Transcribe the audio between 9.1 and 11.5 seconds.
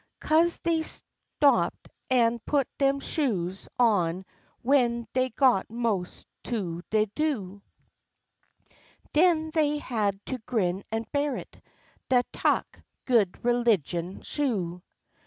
Den dey had to grin an' bear